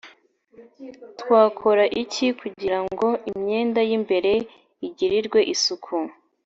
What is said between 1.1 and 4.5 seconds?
Twakora iki kugira ngo imyenda y’ imbere